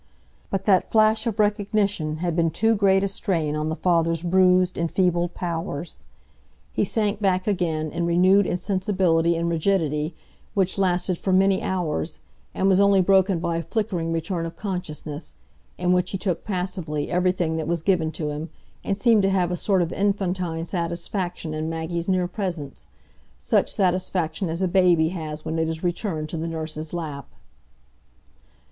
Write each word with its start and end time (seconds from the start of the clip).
But 0.49 0.65
that 0.65 0.89
flash 0.89 1.27
of 1.27 1.37
recognition 1.37 2.15
had 2.25 2.35
been 2.35 2.49
too 2.49 2.73
great 2.73 3.03
a 3.03 3.07
strain 3.07 3.55
on 3.55 3.69
the 3.69 3.75
father's 3.75 4.23
bruised, 4.23 4.75
enfeebled 4.75 5.35
powers. 5.35 6.05
He 6.73 6.83
sank 6.83 7.19
back 7.21 7.45
again 7.45 7.91
in 7.91 8.07
renewed 8.07 8.47
insensibility 8.47 9.35
and 9.37 9.47
rigidity, 9.47 10.15
which 10.55 10.79
lasted 10.79 11.19
for 11.19 11.31
many 11.31 11.61
hours, 11.61 12.17
and 12.55 12.67
was 12.67 12.79
only 12.79 12.99
broken 12.99 13.37
by 13.37 13.57
a 13.57 13.61
flickering 13.61 14.11
return 14.11 14.47
of 14.47 14.55
consciousness, 14.55 15.35
in 15.77 15.91
which 15.93 16.09
he 16.09 16.17
took 16.17 16.43
passively 16.43 17.11
everything 17.11 17.57
that 17.57 17.67
was 17.67 17.83
given 17.83 18.11
to 18.13 18.31
him, 18.31 18.49
and 18.83 18.97
seemed 18.97 19.21
to 19.21 19.29
have 19.29 19.51
a 19.51 19.55
sort 19.55 19.83
of 19.83 19.93
infantine 19.93 20.65
satisfaction 20.65 21.53
in 21.53 21.69
Maggie's 21.69 22.09
near 22.09 22.27
presence,—such 22.27 23.71
satisfaction 23.71 24.49
as 24.49 24.63
a 24.63 24.67
baby 24.67 25.09
has 25.09 25.45
when 25.45 25.59
it 25.59 25.69
is 25.69 25.83
returned 25.83 26.27
to 26.29 26.37
the 26.37 26.47
nurse's 26.47 26.91
lap. 26.91 27.27